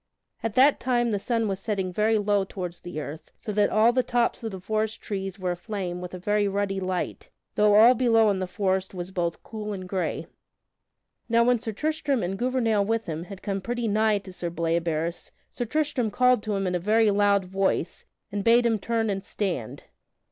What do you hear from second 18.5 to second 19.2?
him turn